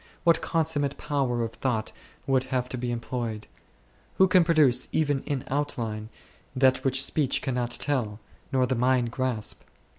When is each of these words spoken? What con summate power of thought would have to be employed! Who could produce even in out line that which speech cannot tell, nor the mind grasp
What 0.23 0.41
con 0.41 0.65
summate 0.65 0.97
power 0.97 1.43
of 1.43 1.51
thought 1.51 1.91
would 2.25 2.45
have 2.45 2.67
to 2.69 2.77
be 2.79 2.89
employed! 2.91 3.45
Who 4.15 4.27
could 4.27 4.47
produce 4.47 4.87
even 4.91 5.19
in 5.27 5.43
out 5.47 5.77
line 5.77 6.09
that 6.55 6.83
which 6.83 7.03
speech 7.05 7.43
cannot 7.43 7.69
tell, 7.69 8.19
nor 8.51 8.65
the 8.65 8.73
mind 8.73 9.11
grasp 9.11 9.61